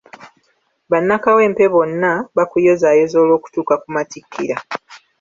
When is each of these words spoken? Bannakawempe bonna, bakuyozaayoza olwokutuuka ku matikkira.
Bannakawempe 0.91 1.63
bonna, 1.73 2.11
bakuyozaayoza 2.37 3.15
olwokutuuka 3.23 3.75
ku 3.81 3.87
matikkira. 3.95 4.55